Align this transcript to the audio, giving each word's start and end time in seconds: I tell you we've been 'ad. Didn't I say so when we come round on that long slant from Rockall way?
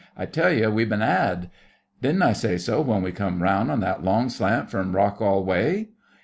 I 0.17 0.25
tell 0.25 0.51
you 0.51 0.71
we've 0.71 0.89
been 0.89 1.03
'ad. 1.03 1.51
Didn't 2.01 2.23
I 2.23 2.33
say 2.33 2.57
so 2.57 2.81
when 2.81 3.03
we 3.03 3.11
come 3.11 3.43
round 3.43 3.69
on 3.69 3.81
that 3.81 4.03
long 4.03 4.29
slant 4.29 4.71
from 4.71 4.95
Rockall 4.95 5.45
way? 5.45 5.89